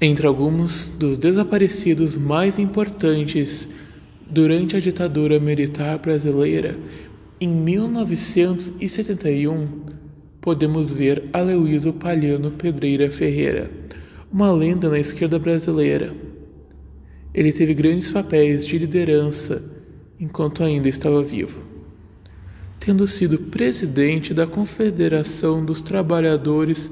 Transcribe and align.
Entre 0.00 0.26
alguns 0.26 0.88
dos 0.88 1.16
desaparecidos 1.16 2.18
mais 2.18 2.58
importantes 2.58 3.68
durante 4.28 4.76
a 4.76 4.80
ditadura 4.80 5.38
militar 5.38 5.98
brasileira, 5.98 6.76
em 7.40 7.48
1971, 7.48 9.68
podemos 10.40 10.92
ver 10.92 11.22
Aloysio 11.32 11.92
Palhano 11.92 12.50
Pedreira 12.50 13.08
Ferreira, 13.08 13.70
uma 14.32 14.50
lenda 14.50 14.88
na 14.88 14.98
esquerda 14.98 15.38
brasileira. 15.38 16.12
Ele 17.32 17.52
teve 17.52 17.72
grandes 17.72 18.10
papéis 18.10 18.66
de 18.66 18.78
liderança 18.78 19.62
enquanto 20.18 20.64
ainda 20.64 20.88
estava 20.88 21.22
vivo, 21.22 21.60
tendo 22.80 23.06
sido 23.06 23.38
presidente 23.38 24.34
da 24.34 24.46
Confederação 24.46 25.64
dos 25.64 25.80
Trabalhadores 25.80 26.90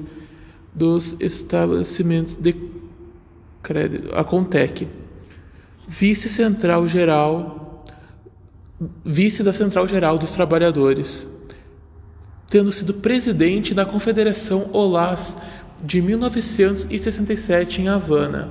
dos 0.73 1.15
Estabelecimentos 1.19 2.35
de 2.35 2.71
Crédito, 3.63 4.13
a 4.13 4.23
Contec, 4.23 4.87
vice-central-geral, 5.87 7.85
vice 9.03 9.41
da 9.41 9.51
Central-Geral 9.51 10.19
dos 10.19 10.31
Trabalhadores 10.31 11.33
tendo 12.53 12.71
sido 12.71 12.93
presidente 12.93 13.73
da 13.73 13.83
Confederação 13.83 14.69
OLAS 14.71 15.35
de 15.83 15.99
1967 16.03 17.81
em 17.81 17.87
Havana, 17.87 18.47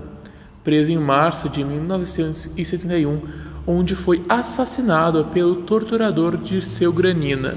preso 0.64 0.90
em 0.90 0.98
março 0.98 1.48
de 1.48 1.62
1971, 1.62 3.22
onde 3.64 3.94
foi 3.94 4.24
assassinado 4.28 5.26
pelo 5.26 5.54
torturador 5.62 6.36
Dirceu 6.36 6.92
Granina, 6.92 7.54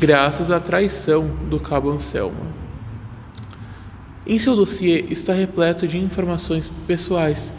graças 0.00 0.50
à 0.50 0.58
traição 0.58 1.28
do 1.50 1.60
cabo 1.60 1.90
Anselmo. 1.90 2.57
Em 4.28 4.36
seu 4.36 4.54
dossiê 4.54 5.06
está 5.08 5.32
repleto 5.32 5.88
de 5.88 5.96
informações 5.96 6.70
pessoais, 6.86 7.50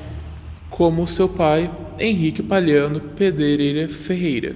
como 0.69 1.07
seu 1.07 1.27
pai, 1.27 1.71
Henrique 1.97 2.43
Palhano 2.43 3.01
Pedreira 3.01 3.89
Ferreira. 3.89 4.55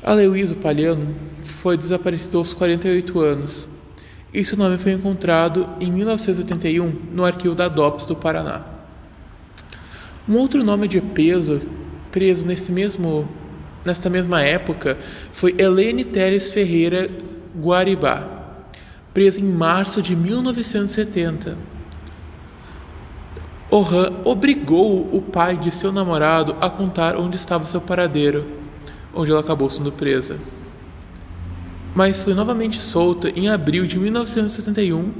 Aloysio 0.00 0.58
Palhano 0.58 1.12
foi 1.42 1.76
desaparecido 1.76 2.38
aos 2.38 2.54
48 2.54 3.18
anos 3.18 3.68
e 4.32 4.44
seu 4.44 4.56
nome 4.56 4.78
foi 4.78 4.92
encontrado 4.92 5.68
em 5.80 5.90
1981 5.90 6.88
no 7.12 7.24
arquivo 7.24 7.56
da 7.56 7.66
DOPS 7.66 8.06
do 8.06 8.14
Paraná. 8.14 8.64
Um 10.28 10.36
outro 10.36 10.62
nome 10.62 10.86
de 10.86 11.00
peso 11.00 11.60
preso 12.12 12.46
nesse 12.46 12.70
mesmo, 12.70 13.28
nesta 13.84 14.08
mesma 14.08 14.40
época 14.40 14.98
foi 15.32 15.56
Helene 15.58 16.04
Teres 16.04 16.52
Ferreira 16.52 17.10
Guaribá, 17.58 18.35
presa 19.16 19.40
em 19.40 19.44
março 19.44 20.02
de 20.02 20.14
1970. 20.14 21.56
Orhan 23.70 24.12
obrigou 24.26 25.08
o 25.10 25.22
pai 25.22 25.56
de 25.56 25.70
seu 25.70 25.90
namorado 25.90 26.54
a 26.60 26.68
contar 26.68 27.16
onde 27.16 27.36
estava 27.36 27.66
seu 27.66 27.80
paradeiro 27.80 28.44
onde 29.14 29.30
ela 29.30 29.40
acabou 29.40 29.70
sendo 29.70 29.90
presa. 29.90 30.36
Mas 31.94 32.22
foi 32.22 32.34
novamente 32.34 32.82
solta 32.82 33.30
em 33.30 33.48
abril 33.48 33.86
de 33.86 33.98
1971, 33.98 35.10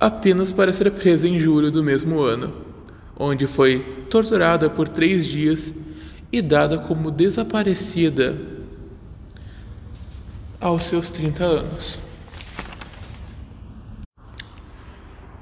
apenas 0.00 0.50
para 0.50 0.72
ser 0.72 0.90
presa 0.90 1.28
em 1.28 1.38
julho 1.38 1.70
do 1.70 1.84
mesmo 1.84 2.20
ano, 2.20 2.52
onde 3.16 3.46
foi 3.46 3.78
torturada 4.10 4.68
por 4.68 4.88
três 4.88 5.24
dias 5.24 5.72
e 6.32 6.42
dada 6.42 6.78
como 6.78 7.12
desaparecida 7.12 8.36
aos 10.60 10.82
seus 10.86 11.08
30 11.10 11.44
anos. 11.44 12.15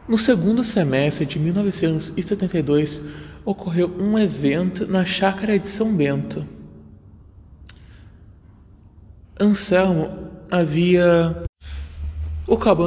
No 0.07 0.19
segundo 0.19 0.63
semestre 0.63 1.25
de 1.25 1.39
1972, 1.39 3.01
ocorreu 3.43 3.91
um 3.99 4.19
evento 4.19 4.87
na 4.87 5.03
chácara 5.03 5.59
de 5.59 5.67
São 5.67 5.95
Bento. 5.95 6.47
Anselmo 9.41 10.11
havia. 10.51 11.43
O 12.47 12.59
cabo, 12.59 12.85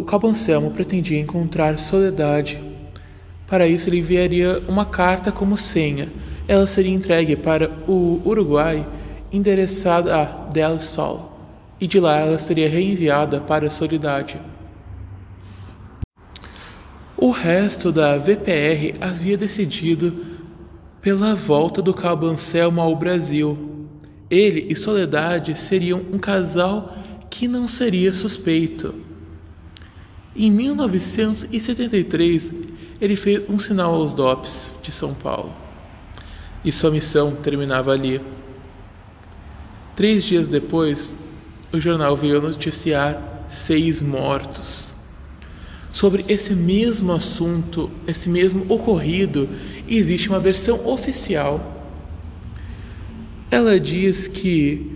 o 0.00 0.04
cabo 0.04 0.26
Anselmo 0.26 0.70
pretendia 0.70 1.20
encontrar 1.20 1.78
Soledade. 1.78 2.58
Para 3.46 3.66
isso, 3.68 3.90
ele 3.90 3.98
enviaria 3.98 4.62
uma 4.66 4.86
carta 4.86 5.30
como 5.30 5.58
senha. 5.58 6.08
Ela 6.48 6.66
seria 6.66 6.94
entregue 6.94 7.36
para 7.36 7.70
o 7.86 8.22
Uruguai, 8.24 8.88
endereçada 9.30 10.16
a 10.16 10.24
Del 10.50 10.78
Sol, 10.78 11.38
e 11.78 11.86
de 11.86 12.00
lá 12.00 12.20
ela 12.20 12.38
seria 12.38 12.70
reenviada 12.70 13.38
para 13.38 13.68
Soledade. 13.68 14.40
O 17.16 17.30
resto 17.30 17.92
da 17.92 18.18
VPR 18.18 18.96
havia 19.00 19.36
decidido 19.36 20.34
pela 21.00 21.34
volta 21.34 21.80
do 21.80 21.94
cabo 21.94 22.26
Anselmo 22.26 22.80
ao 22.80 22.96
Brasil 22.96 23.74
ele 24.30 24.68
e 24.70 24.76
Soledade 24.76 25.56
seriam 25.56 26.02
um 26.12 26.18
casal 26.18 26.96
que 27.30 27.46
não 27.46 27.68
seria 27.68 28.12
suspeito. 28.12 28.94
Em 30.34 30.50
1973, 30.50 32.52
ele 33.00 33.14
fez 33.16 33.48
um 33.48 33.58
sinal 33.58 33.94
aos 33.94 34.12
DOPS 34.12 34.72
de 34.82 34.90
São 34.90 35.14
Paulo 35.14 35.54
e 36.64 36.72
sua 36.72 36.90
missão 36.90 37.36
terminava 37.36 37.92
ali. 37.92 38.20
Três 39.94 40.24
dias 40.24 40.48
depois, 40.48 41.14
o 41.72 41.78
jornal 41.78 42.16
veio 42.16 42.40
noticiar 42.40 43.44
seis 43.48 44.00
mortos. 44.00 44.93
Sobre 45.94 46.26
esse 46.28 46.54
mesmo 46.54 47.10
assunto, 47.10 47.90
esse 48.06 48.28
mesmo 48.28 48.66
ocorrido, 48.68 49.48
existe 49.88 50.28
uma 50.28 50.38
versão 50.38 50.86
oficial 50.86 51.74
ela 53.54 53.78
diz 53.78 54.26
que 54.26 54.90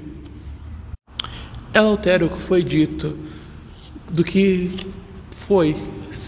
ela 1.72 1.90
altera 1.90 2.26
o 2.26 2.28
que 2.28 2.38
foi 2.38 2.60
dito 2.60 3.16
do 4.10 4.24
que 4.24 4.70
foi, 5.30 5.76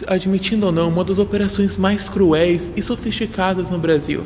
admitindo 0.06 0.66
ou 0.66 0.70
não, 0.70 0.88
uma 0.88 1.02
das 1.02 1.18
operações 1.18 1.76
mais 1.76 2.08
cruéis 2.08 2.72
e 2.76 2.82
sofisticadas 2.82 3.68
no 3.68 3.78
Brasil. 3.78 4.24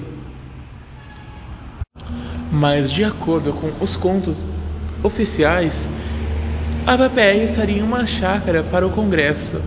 Mas, 2.52 2.92
de 2.92 3.02
acordo 3.02 3.54
com 3.54 3.72
os 3.82 3.96
contos 3.96 4.36
oficiais, 5.02 5.88
a 6.86 6.96
VPR 6.96 7.42
estaria 7.42 7.78
em 7.78 7.82
uma 7.82 8.04
chácara 8.04 8.62
para 8.62 8.86
o 8.86 8.90
Congresso, 8.90 9.62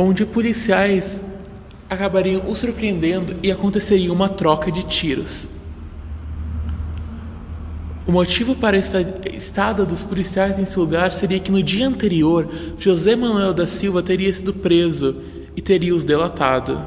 onde 0.00 0.24
policiais 0.24 1.24
acabariam 1.90 2.48
o 2.48 2.54
surpreendendo 2.54 3.34
e 3.42 3.50
aconteceria 3.50 4.12
uma 4.12 4.28
troca 4.28 4.70
de 4.70 4.84
tiros. 4.84 5.48
O 8.06 8.12
motivo 8.12 8.54
para 8.54 8.76
a 8.76 8.80
estada 9.34 9.84
dos 9.84 10.04
policiais 10.04 10.56
nesse 10.56 10.78
lugar 10.78 11.10
seria 11.10 11.40
que 11.40 11.50
no 11.50 11.60
dia 11.60 11.88
anterior 11.88 12.48
José 12.78 13.16
Manuel 13.16 13.52
da 13.52 13.66
Silva 13.66 14.00
teria 14.00 14.32
sido 14.32 14.54
preso 14.54 15.16
e 15.56 15.60
teria 15.60 15.92
os 15.92 16.04
delatado. 16.04 16.80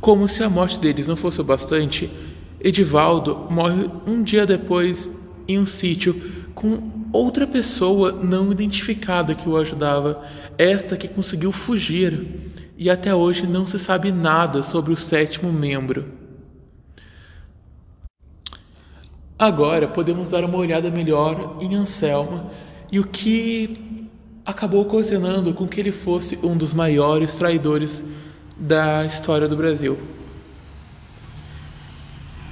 Como 0.00 0.26
se 0.26 0.42
a 0.42 0.48
morte 0.48 0.78
deles 0.78 1.06
não 1.06 1.14
fosse 1.14 1.42
o 1.42 1.44
bastante, 1.44 2.10
Edivaldo 2.58 3.46
morre 3.50 3.90
um 4.06 4.22
dia 4.22 4.46
depois 4.46 5.10
em 5.46 5.58
um 5.58 5.66
sítio 5.66 6.18
com 6.54 6.95
outra 7.16 7.46
pessoa 7.46 8.12
não 8.12 8.52
identificada 8.52 9.34
que 9.34 9.48
o 9.48 9.56
ajudava, 9.56 10.22
esta 10.58 10.96
que 10.96 11.08
conseguiu 11.08 11.50
fugir, 11.50 12.52
e 12.76 12.90
até 12.90 13.14
hoje 13.14 13.46
não 13.46 13.66
se 13.66 13.78
sabe 13.78 14.12
nada 14.12 14.62
sobre 14.62 14.92
o 14.92 14.96
sétimo 14.96 15.50
membro. 15.52 16.12
Agora 19.38 19.88
podemos 19.88 20.28
dar 20.28 20.44
uma 20.44 20.58
olhada 20.58 20.90
melhor 20.90 21.58
em 21.60 21.74
Anselmo 21.74 22.50
e 22.90 23.00
o 23.00 23.06
que 23.06 24.08
acabou 24.44 24.82
ocasionando 24.82 25.52
com 25.52 25.66
que 25.66 25.80
ele 25.80 25.92
fosse 25.92 26.38
um 26.42 26.56
dos 26.56 26.72
maiores 26.72 27.34
traidores 27.36 28.04
da 28.56 29.04
história 29.04 29.48
do 29.48 29.56
Brasil. 29.56 29.98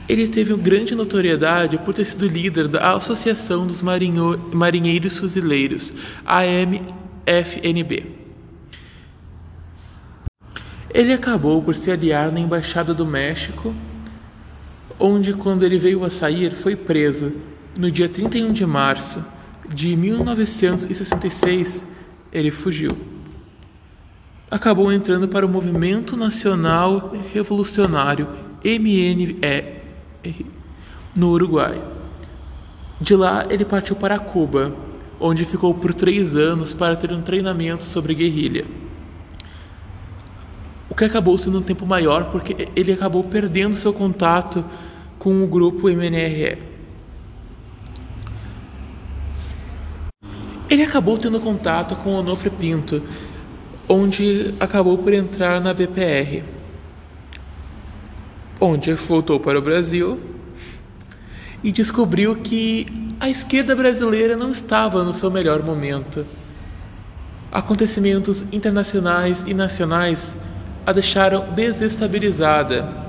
Ele 0.08 0.28
teve 0.28 0.54
grande 0.56 0.94
notoriedade 0.94 1.78
por 1.78 1.94
ter 1.94 2.04
sido 2.04 2.26
líder 2.28 2.68
da 2.68 2.94
Associação 2.94 3.66
dos 3.66 3.80
Marinheiros 3.80 5.18
Fuzileiros, 5.18 5.92
AMFNB. 6.26 8.04
Ele 10.92 11.12
acabou 11.12 11.62
por 11.62 11.74
se 11.74 11.90
aliar 11.90 12.30
na 12.30 12.38
Embaixada 12.38 12.92
do 12.92 13.06
México 13.06 13.74
onde, 14.98 15.32
quando 15.34 15.64
ele 15.64 15.78
veio 15.78 16.04
a 16.04 16.08
sair, 16.08 16.52
foi 16.52 16.76
preso 16.76 17.32
no 17.76 17.90
dia 17.90 18.08
31 18.08 18.52
de 18.52 18.64
março 18.64 19.24
de 19.68 19.96
1966. 19.96 21.84
Ele 22.32 22.50
fugiu. 22.50 22.90
Acabou 24.50 24.92
entrando 24.92 25.26
para 25.26 25.44
o 25.44 25.48
Movimento 25.48 26.16
Nacional 26.16 27.12
Revolucionário 27.32 28.28
MNE 28.62 29.36
no 31.14 31.30
Uruguai. 31.30 31.82
De 33.00 33.14
lá, 33.16 33.46
ele 33.50 33.64
partiu 33.64 33.96
para 33.96 34.18
Cuba, 34.18 34.74
onde 35.20 35.44
ficou 35.44 35.74
por 35.74 35.92
três 35.92 36.36
anos 36.36 36.72
para 36.72 36.96
ter 36.96 37.12
um 37.12 37.22
treinamento 37.22 37.84
sobre 37.84 38.14
guerrilha. 38.14 38.64
O 40.88 40.94
que 40.94 41.04
acabou 41.04 41.36
sendo 41.36 41.58
um 41.58 41.62
tempo 41.62 41.84
maior 41.84 42.30
porque 42.30 42.68
ele 42.76 42.92
acabou 42.92 43.24
perdendo 43.24 43.74
seu 43.74 43.92
contato 43.92 44.64
com 45.18 45.42
o 45.42 45.46
grupo 45.46 45.88
MNRE. 45.88 46.58
Ele 50.70 50.82
acabou 50.82 51.18
tendo 51.18 51.40
contato 51.40 51.96
com 51.96 52.14
Onofre 52.14 52.50
Pinto, 52.50 53.02
onde 53.88 54.54
acabou 54.58 54.96
por 54.96 55.12
entrar 55.12 55.60
na 55.60 55.74
BPR, 55.74 56.42
onde 58.64 58.94
voltou 58.94 59.38
para 59.38 59.58
o 59.58 59.62
Brasil 59.62 60.18
e 61.62 61.70
descobriu 61.70 62.36
que 62.36 62.86
a 63.20 63.28
esquerda 63.28 63.76
brasileira 63.76 64.36
não 64.36 64.50
estava 64.50 65.04
no 65.04 65.12
seu 65.12 65.30
melhor 65.30 65.62
momento. 65.62 66.26
Acontecimentos 67.52 68.42
internacionais 68.50 69.44
e 69.46 69.52
nacionais 69.52 70.36
a 70.86 70.92
deixaram 70.92 71.52
desestabilizada. 71.52 73.04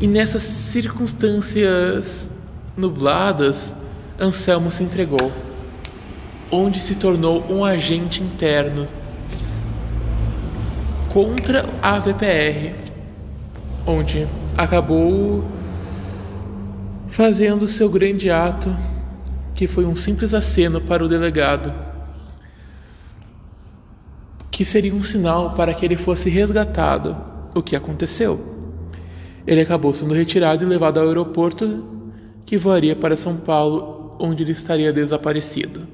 E 0.00 0.06
nessas 0.06 0.42
circunstâncias 0.42 2.30
nubladas, 2.74 3.74
Anselmo 4.18 4.70
se 4.70 4.82
entregou, 4.82 5.30
onde 6.50 6.80
se 6.80 6.94
tornou 6.94 7.44
um 7.50 7.62
agente 7.62 8.22
interno 8.22 8.88
contra 11.10 11.66
a 11.82 11.98
VPR, 11.98 12.89
onde 13.86 14.26
acabou 14.56 15.44
fazendo 17.08 17.66
seu 17.66 17.88
grande 17.88 18.30
ato, 18.30 18.74
que 19.54 19.66
foi 19.66 19.84
um 19.84 19.96
simples 19.96 20.32
aceno 20.32 20.80
para 20.80 21.04
o 21.04 21.08
delegado, 21.08 21.72
que 24.50 24.64
seria 24.64 24.94
um 24.94 25.02
sinal 25.02 25.54
para 25.54 25.74
que 25.74 25.84
ele 25.84 25.96
fosse 25.96 26.30
resgatado. 26.30 27.16
O 27.54 27.62
que 27.62 27.74
aconteceu? 27.74 28.58
Ele 29.46 29.60
acabou 29.60 29.92
sendo 29.92 30.14
retirado 30.14 30.64
e 30.64 30.66
levado 30.66 31.00
ao 31.00 31.08
aeroporto 31.08 31.84
que 32.44 32.56
voaria 32.56 32.94
para 32.94 33.16
São 33.16 33.36
Paulo, 33.36 34.16
onde 34.18 34.42
ele 34.42 34.52
estaria 34.52 34.92
desaparecido. 34.92 35.86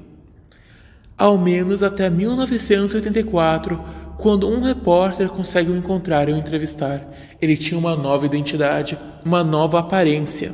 Ao 1.17 1.37
menos 1.37 1.81
até 1.81 2.09
1984, 2.09 3.79
quando 4.17 4.49
um 4.49 4.61
repórter 4.61 5.29
consegue 5.29 5.69
o 5.69 5.77
encontrar 5.77 6.27
e 6.27 6.33
o 6.33 6.37
entrevistar, 6.37 7.07
ele 7.39 7.55
tinha 7.55 7.79
uma 7.79 7.95
nova 7.95 8.25
identidade, 8.25 8.97
uma 9.23 9.43
nova 9.43 9.79
aparência. 9.79 10.53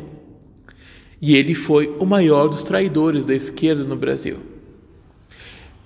E 1.21 1.35
ele 1.35 1.55
foi 1.55 1.95
o 1.99 2.05
maior 2.05 2.49
dos 2.49 2.63
traidores 2.63 3.23
da 3.23 3.33
esquerda 3.33 3.83
no 3.85 3.95
Brasil. 3.95 4.39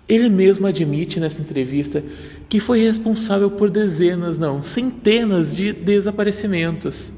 Ele 0.09 0.29
mesmo 0.29 0.65
admite 0.65 1.19
nessa 1.19 1.41
entrevista 1.41 2.03
que 2.49 2.59
foi 2.59 2.81
responsável 2.81 3.51
por 3.51 3.69
dezenas, 3.69 4.37
não, 4.37 4.61
centenas 4.61 5.55
de 5.55 5.71
desaparecimentos. 5.71 7.11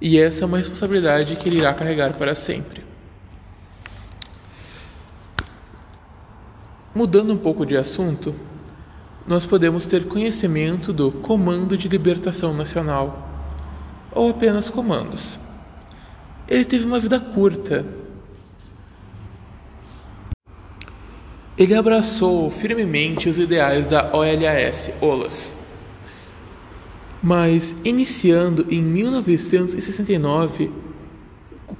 E 0.00 0.18
essa 0.18 0.44
é 0.44 0.46
uma 0.46 0.58
responsabilidade 0.58 1.34
que 1.36 1.48
ele 1.48 1.58
irá 1.58 1.74
carregar 1.74 2.12
para 2.12 2.34
sempre. 2.34 2.84
Mudando 6.94 7.32
um 7.32 7.38
pouco 7.38 7.66
de 7.66 7.76
assunto, 7.76 8.32
nós 9.26 9.46
podemos 9.46 9.86
ter 9.86 10.06
conhecimento 10.06 10.92
do 10.92 11.10
Comando 11.10 11.76
de 11.76 11.88
Libertação 11.88 12.52
Nacional, 12.54 13.28
ou 14.12 14.30
apenas 14.30 14.68
comandos. 14.68 15.40
Ele 16.46 16.64
teve 16.64 16.84
uma 16.84 17.00
vida 17.00 17.18
curta. 17.18 17.84
Ele 21.56 21.74
abraçou 21.74 22.50
firmemente 22.50 23.28
os 23.28 23.38
ideais 23.38 23.86
da 23.86 24.14
OLAS, 24.14 24.90
OLAS. 25.00 25.54
Mas, 27.22 27.74
iniciando 27.84 28.66
em 28.68 28.82
1969, 28.82 30.70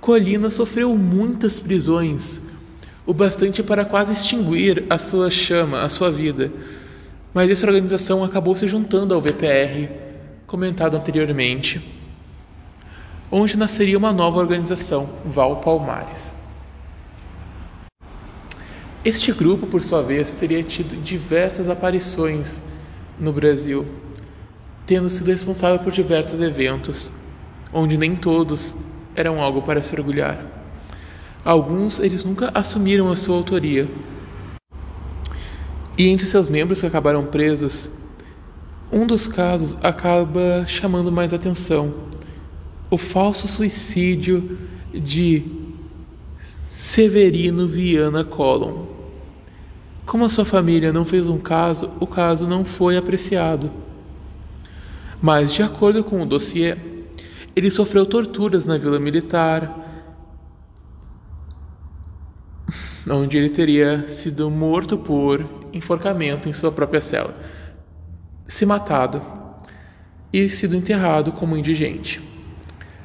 Colina 0.05 0.50
sofreu 0.50 0.94
muitas 0.94 1.58
prisões, 1.58 2.38
o 3.06 3.14
bastante 3.14 3.62
para 3.62 3.87
quase 3.87 4.12
extinguir 4.12 4.85
a 4.91 4.99
sua 4.99 5.31
chama, 5.31 5.81
a 5.81 5.88
sua 5.88 6.11
vida. 6.11 6.52
Mas 7.34 7.50
essa 7.50 7.66
organização 7.66 8.25
acabou 8.25 8.54
se 8.54 8.66
juntando 8.66 9.12
ao 9.12 9.20
VPR, 9.20 9.90
comentado 10.46 10.96
anteriormente 10.96 11.82
onde 13.36 13.56
nasceria 13.56 13.98
uma 13.98 14.12
nova 14.12 14.38
organização, 14.38 15.08
Val 15.25 15.56
Palmares. 15.56 16.32
Este 19.04 19.32
grupo, 19.32 19.66
por 19.66 19.82
sua 19.82 20.02
vez, 20.02 20.32
teria 20.34 20.62
tido 20.62 20.94
diversas 21.02 21.69
aparições 21.69 22.62
no 23.19 23.32
Brasil, 23.32 23.86
tendo 24.86 25.08
sido 25.08 25.32
responsável 25.32 25.81
por 25.81 25.92
diversos 25.92 26.40
eventos, 26.40 27.10
onde 27.72 27.98
nem 27.98 28.14
todos 28.14 28.76
eram 29.16 29.42
algo 29.42 29.62
para 29.62 29.82
se 29.82 29.96
orgulhar. 29.96 30.46
Alguns 31.44 31.98
eles 31.98 32.25
nunca 32.25 32.52
assumiram 32.54 33.10
a 33.10 33.16
sua 33.16 33.36
autoria. 33.36 33.88
E 35.96 36.08
entre 36.08 36.26
seus 36.26 36.49
membros 36.49 36.81
que 36.81 36.87
acabaram 36.87 37.25
presos, 37.25 37.88
um 38.91 39.06
dos 39.06 39.26
casos 39.26 39.76
acaba 39.82 40.64
chamando 40.67 41.12
mais 41.12 41.32
atenção, 41.32 41.94
o 42.91 42.99
falso 42.99 43.46
suicídio 43.46 44.58
de 44.93 45.44
Severino 46.69 47.67
Viana 47.67 48.25
Collum. 48.25 48.87
Como 50.05 50.25
a 50.25 50.29
sua 50.29 50.44
família 50.44 50.93
não 50.93 51.05
fez 51.05 51.29
um 51.29 51.38
caso, 51.38 51.91
o 51.99 52.06
caso 52.06 52.46
não 52.46 52.64
foi 52.64 52.96
apreciado. 52.96 53.70
Mas, 55.23 55.52
de 55.52 55.62
acordo 55.62 56.05
com 56.05 56.20
o 56.20 56.26
dossiê, 56.26 56.76
ele 57.56 57.70
sofreu 57.70 58.05
torturas 58.05 58.67
na 58.67 58.76
vila 58.76 58.99
militar, 58.99 59.83
onde 63.08 63.36
ele 63.36 63.50
teria 63.50 64.08
sido 64.08 64.50
morto 64.50 64.96
por 64.96 65.44
enforcamento 65.72 66.48
em 66.48 66.52
sua 66.52 66.72
própria 66.72 67.00
cela, 67.00 67.36
se 68.46 68.64
matado 68.64 69.22
e 70.32 70.48
sido 70.48 70.76
enterrado 70.76 71.32
como 71.32 71.56
indigente. 71.56 72.20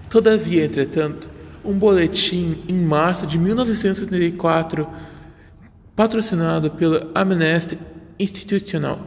Todavia, 0.10 0.66
entretanto, 0.66 1.28
um 1.64 1.78
boletim 1.78 2.64
em 2.68 2.76
março 2.76 3.28
de 3.28 3.38
1974, 3.38 4.88
patrocinado 5.96 6.72
pela 6.72 7.10
Amnesty 7.14 7.78
International, 8.18 9.00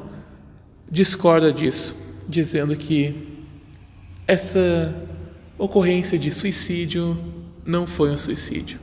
discorda 0.91 1.53
disso, 1.53 1.97
dizendo 2.29 2.77
que 2.77 3.43
essa 4.27 4.95
ocorrência 5.59 6.19
de 6.19 6.31
suicídio 6.31 7.19
não 7.65 7.87
foi 7.87 8.11
um 8.11 8.17
suicídio. 8.17 8.79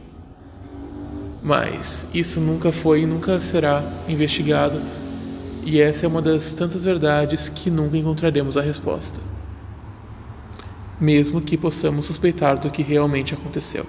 Mas 1.42 2.06
isso 2.14 2.42
nunca 2.42 2.72
foi 2.72 3.02
e 3.02 3.06
nunca 3.06 3.40
será 3.40 3.84
investigado, 4.08 4.82
e 5.64 5.80
essa 5.80 6.06
é 6.06 6.10
uma 6.10 6.22
das 6.22 6.54
tantas 6.54 6.84
verdades 6.84 7.50
que 7.50 7.70
nunca 7.70 7.98
encontraremos 7.98 8.58
a 8.58 8.62
resposta 8.62 9.22
mesmo 11.00 11.42
que 11.42 11.58
possamos 11.58 12.06
suspeitar 12.06 12.60
do 12.60 12.70
que 12.70 12.84
realmente 12.84 13.34
aconteceu. 13.34 13.86